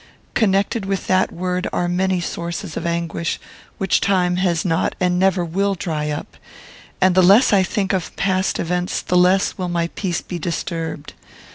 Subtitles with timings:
[0.33, 3.39] Connected with that word are many sources of anguish,
[3.77, 6.37] which time has not, and never will, dry up;
[6.99, 11.13] and the less I think of past events the less will my peace be disturbed.